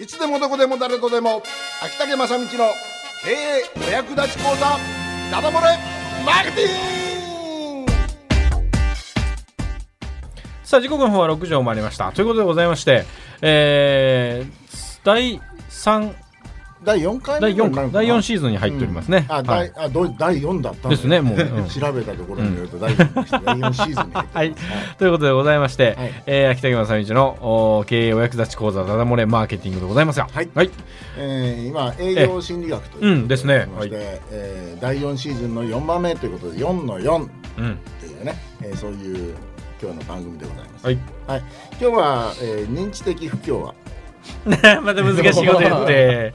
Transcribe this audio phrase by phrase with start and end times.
[0.00, 1.42] いつでもどこでも誰とでも
[1.82, 2.48] 秋竹正道の
[3.24, 4.78] 経営お役立ち講座
[5.28, 5.76] ダダ漏れ
[6.24, 7.92] マーケティング。
[10.62, 12.12] さあ時刻の方は6時を回りました。
[12.12, 13.06] ということでございまして、
[13.42, 16.14] えー、第3
[16.84, 18.04] 第4回第4目になるのかな？
[18.04, 21.38] 第4シーズンに入っておりますね、あ、は第い、あどう第4だったんだですねもう。
[21.38, 21.66] うん。
[21.68, 24.28] 調べたところによると第4でした、第4シーズンに入ってます。
[24.36, 24.54] はい。
[24.98, 26.22] ということでございまして、はい。
[26.26, 30.48] えー秋竹正道のお経営お役立ち講座ダダ漏れマーケティングでございますがはい。
[30.54, 30.70] はい、
[31.16, 37.78] えー今営業心理学といううんですねまして、えー第4シーズンの4番目ということで4の4っうん。
[38.00, 39.34] ていうね、えーそういう
[39.82, 40.98] 今日の番組でございます、はい。
[41.26, 41.42] はい、
[41.80, 43.74] 今日は、えー認知的不協和。
[44.82, 46.34] また難しいこと言って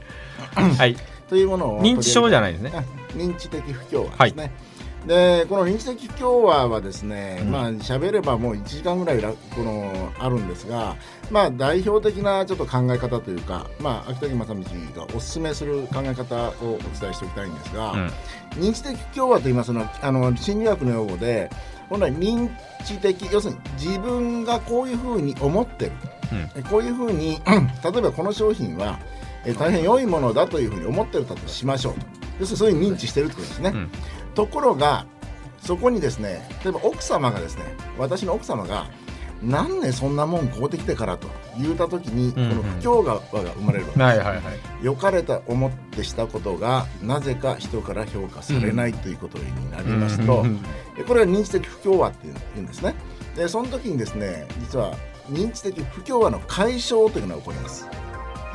[0.54, 0.96] はい。
[1.28, 2.72] というものを認知症じゃないですね。
[3.14, 4.52] 認知的不協和ですね、
[5.06, 10.96] でこの認知的不協和はですね、うんまあ喋ればもう1時間ぐらいらこのあるんですが
[11.30, 14.62] まあ代表的なちょっと考え方というかまあ秋竹正道
[14.96, 18.10] がお勧めする考え方をお伝えしておきたいんですが、うん。
[18.56, 21.50] 認知的不協和と言いますのはあの心理学の用語で
[21.88, 22.50] 本来認
[22.84, 25.92] 知的要するに自分がこういうふうに思ってる、
[26.56, 27.40] えこういうふうに
[27.84, 28.98] 例えばこの商品は
[29.44, 31.94] え大変良いものだというふうに思ってるだとしましょう
[32.40, 33.90] 要するにそういう認知してるってことですね、うん。
[34.34, 35.06] ところが
[35.60, 37.64] そこにですね例えば奥様がですね
[37.98, 38.88] 私の奥様が
[39.42, 41.28] なんでそんなもん買うてきてからと
[41.58, 43.98] 言うた時に、この不協和が生まれるわけです。
[43.98, 44.40] はいはいはい。
[44.82, 50.62] 良かれと思ってしたことがなぜか人から評価されないということになりますと、うん
[50.96, 52.94] でこれは認知的不協和っていうんですね。
[53.36, 54.96] でその時にですね実は
[55.30, 57.88] 認知的不協和の解消というのが起こります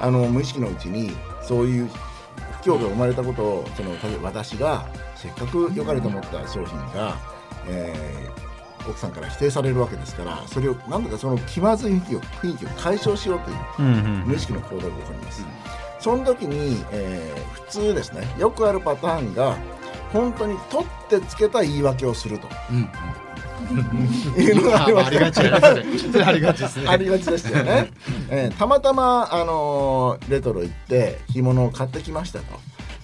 [0.02, 1.12] あの無意識のうちに
[1.42, 1.90] そういう
[2.62, 7.18] 不協和が生まれたことをその例えば私がせっかく良かれと思った商品が、
[7.68, 8.50] えー
[8.88, 15.46] 奥さんから否定されるわけですからそれを何とかその気まずい雰囲気を雰囲気を解消しようといううんうん無意識の行動が起こります、
[16.00, 19.56] その時に、えー普通ですねよくあるパターンが
[20.12, 22.48] 本当に取ってつけた言い訳をすると
[24.40, 25.08] いうのがあります。
[25.08, 25.40] ありがち
[26.24, 26.88] ありがちですね。
[26.88, 27.92] ありがちですよね、
[28.30, 32.46] えーたまたま、あのーレトロ行って干物を買ってきましたと。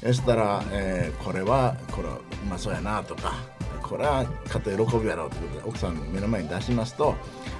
[0.05, 2.11] そしたら、えーこれはこれう
[2.49, 3.33] まそうやなとか
[3.81, 7.15] これは買って喜ぶやろうということで奥さんの目の前に出しますと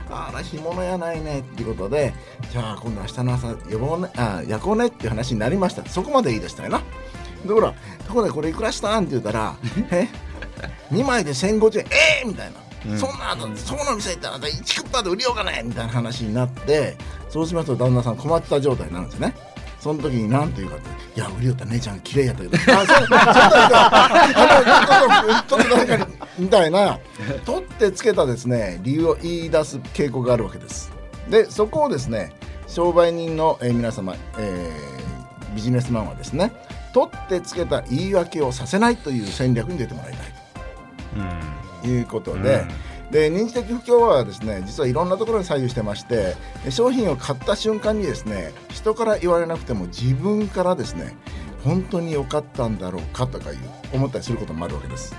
[0.09, 2.13] あら干物やないねっていうことで
[2.51, 5.85] じゃあ今度明日の朝呼ぼうねあ焼こうねっていう話になりました。
[5.88, 6.79] そこまでいいでしたよな。
[7.47, 7.73] ところが
[8.07, 9.55] ところでこれいくらしたんって言ったら
[9.91, 10.07] え
[10.91, 11.85] ？2枚で1050円
[12.22, 12.53] えー、みたいな、
[12.97, 16.96] そんな後そこの店行ったら1クッパーで売りようかねみたいな話になって
[17.29, 19.35] そうしますと旦那さん困った状態になるんですね。
[19.79, 22.57] その時に何て言うかって「いや売りよった姉ちゃん綺麗やったけど。
[22.57, 24.09] あそうちょっとあ
[25.47, 26.16] のちょっとちょっと誰かに」
[26.46, 27.00] みたいな
[27.46, 30.91] 取ってつけたですね理由を言い出す傾向があるわけです。
[31.29, 32.34] でそこをですね
[32.67, 34.96] 商売人の、えー皆様、えー
[35.56, 36.52] ビジネスマンはですね
[36.94, 42.66] 取ってつけた言い訳をさせないという戦略に出てもらいたいということで、
[43.12, 46.35] で認知的不協和はですね実はいろんなところに左右してまして
[46.69, 51.16] 商品を買った瞬間にですね人から言われなくても自分からですね
[51.63, 53.59] 本当に良かったんだろうかとかいう
[53.94, 55.16] 思ったりすることもあるわけです。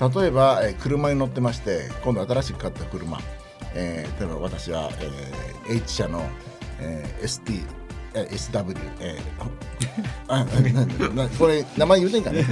[0.00, 3.18] 例えば、えー車に乗ってまして今度新しく買った車、
[3.74, 6.28] えー例えば私は、えー H 社の、
[6.80, 7.62] えー ST
[8.14, 9.46] えー SW、えー
[11.38, 12.42] これ名前言うてんかね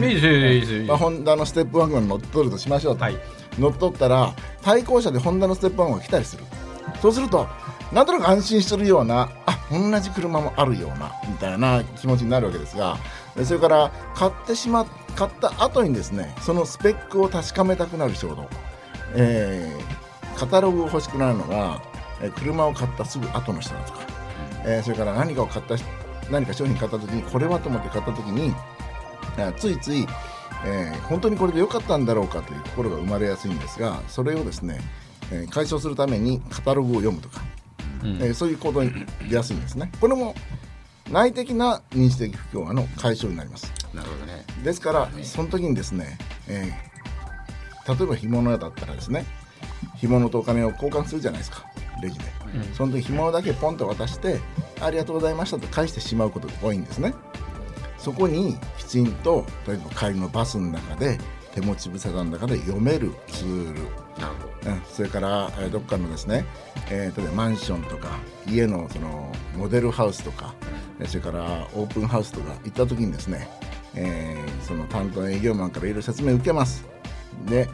[0.87, 3.17] まあ、ホンダのステップワゴンに乗っ取るとしましょうと、はい
[3.59, 6.45] 乗っ取ったら対向車でホンダのステップワンが来たりする。
[7.01, 7.47] そうすると
[7.93, 12.97] なんとなく安心するようなあ同じ車もあるようなみたいな気持ちになるわけですが
[13.37, 18.49] でそれから買ってしまっ買った後にですねそのスペックを確かめたくなる衝動、
[19.15, 20.05] えー
[20.37, 21.81] カタログが欲しくなるのが、
[22.21, 24.01] え車を買ったすぐ後の人だとか、
[24.67, 25.77] えーそれから何かを買った
[26.29, 28.53] 何か商品買った時にこれはと思って買った時に
[29.39, 30.09] あついつい、
[30.67, 34.81] えー本当にこれで良かったんだろうかという心が生まれやすいんですがそれをですね、
[35.31, 37.43] えー解消するためにカタログを読むとか、
[38.03, 38.11] うん。
[38.17, 38.93] えーそういう行動に
[39.29, 39.91] 出やすいんですね。
[40.01, 40.35] これも
[41.11, 43.71] 内的な認知的不協和の解消になります。
[43.93, 44.45] なるほどね。
[44.65, 46.19] ですからその時にですね、
[46.49, 46.95] えー
[47.87, 49.27] 例えば干物屋だったらですね
[49.97, 51.67] 干物とお金を交換するじゃないですか。
[52.03, 52.25] レジで、
[52.75, 54.41] その時干物だけポンと渡して
[54.81, 57.15] ありがとうございましたと返してしまうことが多いんですね
[58.05, 61.19] そこにきちんと例えば帰りのバスの中で
[61.55, 63.81] 手持ち無沙汰の中で読めるツール。
[63.81, 63.83] う
[64.71, 64.83] ん。
[64.93, 66.45] それから、えーどっかのですね、
[66.91, 70.55] えー例えばマンションとか家のそのモデルハウスとか、
[71.01, 73.49] えーそれからオープンハウスとか行った時にですね、
[73.95, 76.85] えーその担当の営業マンからいろいろ説明を受けます。
[77.47, 77.69] で、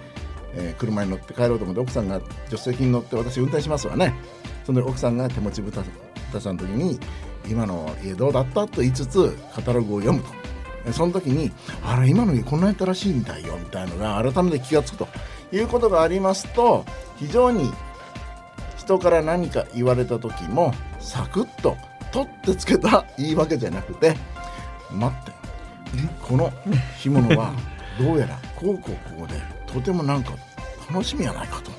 [0.55, 4.15] えー車に乗って帰ろうと思って奥さんが助手席に乗って私運転しますわね。
[4.65, 5.82] その時奥さんが手持ちぶた
[6.31, 6.99] たさん時に、
[7.49, 10.23] 今の家どうだったと言いつつカタログを読む
[10.85, 11.50] とその時に
[11.82, 15.06] あれ今の家こんなやったらしいみたいよみたいなのが改めて気が付く
[15.50, 16.85] ということがありますと
[17.17, 17.71] 非常に
[18.77, 21.77] 人から何か言われた時もサクッと
[22.12, 24.15] 取ってつけた言い訳じゃなくて
[24.91, 25.32] 待って
[26.23, 26.53] この
[26.99, 27.53] 干物は
[27.99, 30.32] どうやらこうこうこうでとてもなんか
[30.91, 31.71] 楽しみやないかと。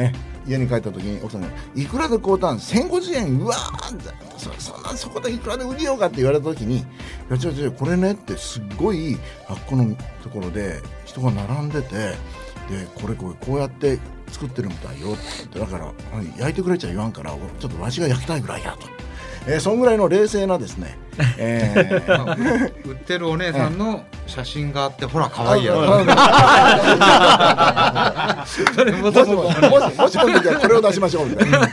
[0.00, 0.14] ね、
[0.46, 3.40] 家に帰った時に奥さんが「いくらで買うたん？1050円。
[3.40, 3.98] うわー。
[4.36, 6.84] そそんなそこでいくらで売りようか」って言われた時に「い
[7.30, 7.72] や違う違う。
[7.72, 9.18] これね」ってすっごい
[9.48, 12.14] あこのところで人が並んでてで
[12.94, 13.98] これこれこうやって
[14.30, 15.92] 作ってるみたいよってだから
[16.38, 18.86] 焼いてくれちゃ言わんからちょっとわしが焼きたいぐらいやと。
[19.46, 20.96] えー、そんぐらいの冷静なですね、
[21.38, 25.82] えー、 売ってるお姉さんの写真があって、ほら可愛いやろ。
[28.74, 29.30] それもしもし
[29.98, 31.62] もしこの時はこれを出しましょうみたいな。
[31.62, 31.66] あ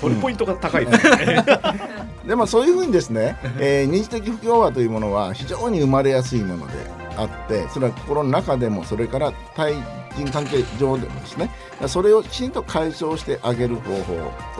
[0.00, 1.44] これポイントが高いですね
[2.26, 6.72] でまあそういうふうにですね、えー、認知的不協和というものは非常に生まれやすいもので
[7.16, 9.74] あってそれは心の中でもそれから対
[10.16, 11.50] 人関係上でもですね
[11.86, 14.14] それをきちんと解消してあげる方法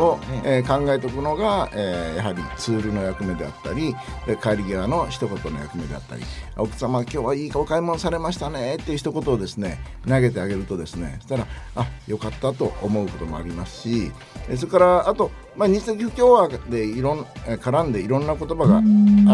[0.05, 3.95] を、えー、考えておくのが、えー、やはりツールの役目であったり
[4.41, 6.23] 帰り際の一言の役目であったり
[6.57, 11.47] 奥様今日はいいお買い物されましたねっていう一言をですね投げてあげるとですねそしたら
[11.77, 14.13] あよかったと思うこともありますし
[14.57, 18.77] それからあと、まあ、日的不協和でいろん絡んでいろんな言葉が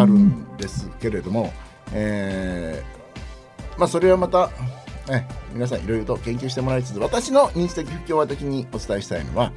[0.01, 1.53] あるんですけれども、
[1.93, 4.51] えーまあ、それはまた
[5.11, 9.53] え皆さんいろいろと研究してもらいつつ私の認知的不協和的にお伝えしたいのは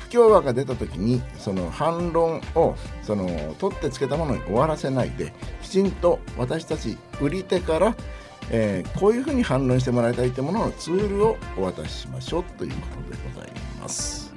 [0.00, 7.94] 不協和が出た時にその反論をその取ってつけたものに終わらせないできちんと私たち売り手から、
[8.50, 13.50] えー、こういうふうに反論してもらいたいというもののツールをお渡ししましょうということでござい
[13.80, 14.32] ます。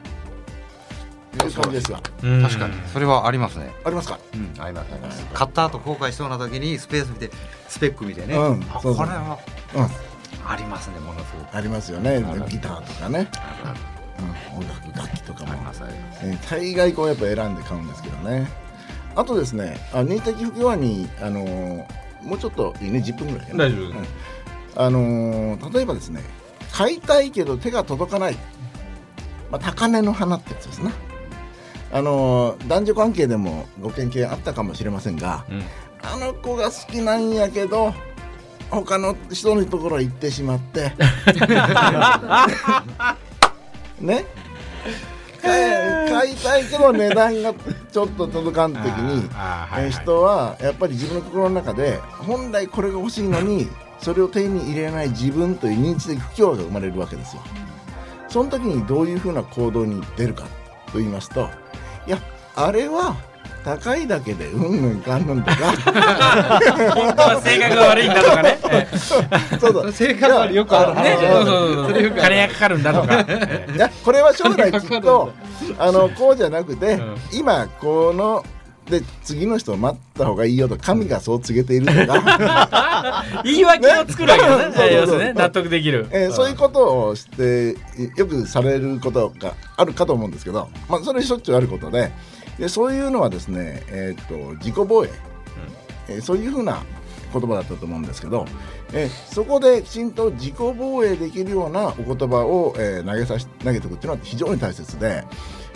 [1.38, 1.97] という感じですが。
[1.97, 2.74] 確かに。
[2.92, 3.74] それはありますね。
[3.86, 4.19] ありますか？
[4.33, 4.94] うん、あります。
[4.94, 5.25] あります。
[5.33, 7.31] 買った後後悔しそうな時にスペース見て
[7.69, 8.36] スペック見てね。
[8.36, 8.63] うん。
[8.69, 8.95] あそうそう。
[8.97, 9.39] これは
[9.75, 10.11] うん
[10.48, 11.56] ありますねものすごく。
[11.56, 13.28] ありますよねるギターとかね、
[14.56, 15.54] 音楽楽器とかも。
[16.24, 18.48] えー大概こうやっぱ選んで買うんですけどね。
[19.16, 21.86] あとですねあ認的不協和に、あのー
[22.24, 26.22] もうちょっといいね？10分ぐらい大丈夫あのー例えばですね
[26.72, 28.36] 買いたいけど手が届かない、
[29.50, 30.92] まあ、高嶺の花ってやつですね
[31.92, 35.64] あのー男女関係でもご経験あったかもしれませんがうん。
[36.04, 37.94] あの子が好きなんやけど
[38.71, 40.94] 他の人のところへ行ってしまって。
[44.00, 44.25] ね？
[45.41, 47.53] 買い買いたいけど値段が
[47.91, 49.27] ちょっと届かん時に
[49.91, 53.68] 人はやっぱり自分の心の中で本来これが欲しいのに
[54.00, 57.41] それを手に入れない自分という認知的不協和が生まれるわけですよ。
[58.29, 60.45] その時にどういうふうな行動に出るか
[60.91, 61.50] と言いますと
[62.07, 62.18] いや
[62.56, 63.18] あれは
[63.64, 65.56] 高いだけでうんぬんかんぬんとか。
[66.96, 68.60] 本当は性格が悪いんだとかね。
[68.72, 73.26] えそうそう 性格はよくあるね話そうそうそう金がかかるんだとか。
[73.28, 75.32] えいやこれは将来きっと
[75.78, 77.16] あのこうじゃなくて、うん。
[77.34, 78.44] 今この
[78.90, 85.34] で次の人を待った方がいいよと神がそう告げているとか、 言い訳を作るわけですね。
[85.34, 86.08] 納得できる。
[86.12, 87.76] えーそういうことをして
[88.18, 92.12] よくされることがあるかと思うんですけど、まあ、それしょっちゅうあることで
[92.57, 95.09] でそういうのはですね、えー、と自己防衛、
[96.09, 96.83] えーそういうふうな
[97.31, 98.45] 言葉だったと思うんですけど、
[98.94, 105.23] えーそこできちんと自己防衛できるようなお言葉を、えー投げさし投げておくっていうのは非常に大切で、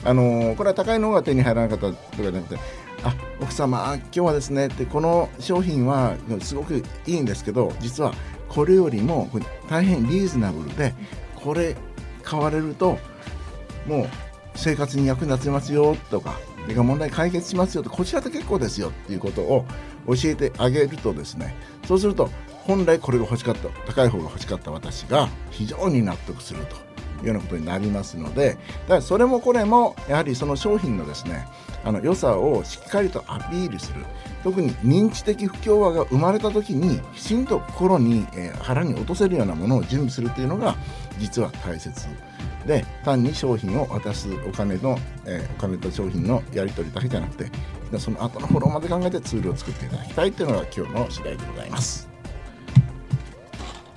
[0.04, 2.60] あのーこれは高いのが手に入らなかったとかじゃなくて
[3.04, 8.14] あ奥様あ今日はですねってこの商品はすごくいいんですけど実は
[8.50, 9.30] これよりも
[9.70, 10.94] 大変リーズナブルで
[11.36, 11.76] これ
[12.24, 12.98] 買われると
[13.86, 14.08] もう
[14.56, 19.66] 生活に役に立ちますよとかそれから問題解決しますよとこちらで結構ですよっていうことを
[20.08, 21.56] 教えてあげるとですね
[21.86, 22.30] そうすると
[22.64, 26.76] 本来これが欲しかった高い方が欲しかった私が非常に納得すると
[27.24, 31.48] いうようなことになりますのでだからそれもこれもやはりその商品のですね
[31.84, 34.04] あの良さをしっかりとアピールする。
[34.46, 40.76] 特に認知的不協和が生まれた時にきちんと心に、えー腹に落とせるようなものを準備するというのが
[41.18, 42.08] 実は大切。
[42.66, 47.50] で単に商品を渡すお金の、えーお金と商品のやり取りだけじゃなくて
[48.00, 52.16] その後のフォローまで考えてツールを作っていただきたいというのが今日の次第でございます。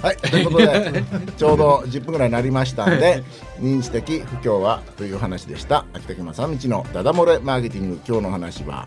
[0.00, 1.02] はい、ということで
[1.36, 3.24] ちょうど10分ぐらいになりましたんで
[3.58, 8.86] 認知的不協和という話でした秋田県正道のダダ漏れマーケティング今日の話は、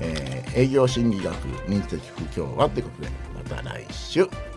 [0.00, 1.32] えー営業心理学
[1.68, 3.10] 認知的不協和ということで
[3.54, 4.49] また来週。